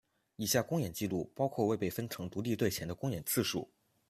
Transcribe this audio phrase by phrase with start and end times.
[0.37, 3.69] 以下公演记录包括未被分成独立队前的公演次数。